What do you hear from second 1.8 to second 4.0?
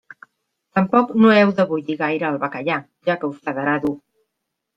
gaire el bacallà, ja que us quedarà dur.